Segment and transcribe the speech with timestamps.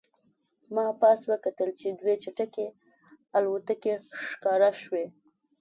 [0.73, 2.67] ما پاس وکتل چې دوې چټکې
[3.37, 3.93] الوتکې
[4.27, 5.05] ښکاره شوې